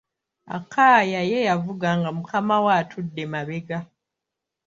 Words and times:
Akaya 0.57 1.21
ye 1.31 1.39
yavuga 1.49 1.87
nga 1.99 2.09
mukama 2.17 2.55
we 2.63 2.71
atudde 2.81 3.23
mabega. 3.31 3.77